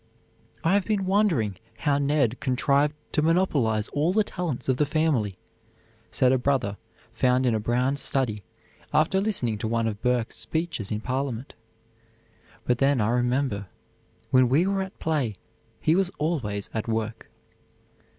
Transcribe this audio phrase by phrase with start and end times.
[0.63, 5.37] "I have been wondering how Ned contrived to monopolize all the talents of the family,"
[6.09, 6.77] said a brother,
[7.13, 8.41] found in a brown study
[8.91, 11.53] after listening to one of Burke's speeches in Parliament;
[12.65, 13.67] "but then I remember;
[14.31, 15.35] when we were at play,
[15.79, 17.29] he was always at work."